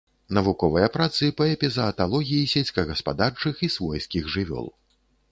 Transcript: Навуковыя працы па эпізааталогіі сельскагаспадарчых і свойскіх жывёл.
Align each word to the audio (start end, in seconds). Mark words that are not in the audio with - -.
Навуковыя 0.35 0.87
працы 0.93 1.27
па 1.41 1.45
эпізааталогіі 1.55 2.47
сельскагаспадарчых 2.53 3.61
і 3.69 3.69
свойскіх 3.75 4.31
жывёл. 4.37 4.67